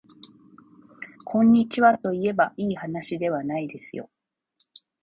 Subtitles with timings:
[1.25, 4.09] こんにちはといえばいいはなしではないですよ